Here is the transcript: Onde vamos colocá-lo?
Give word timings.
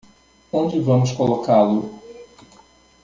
Onde 0.51 0.79
vamos 0.79 1.11
colocá-lo? 1.11 2.01